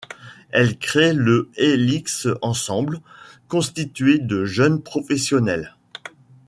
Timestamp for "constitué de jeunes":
3.47-4.81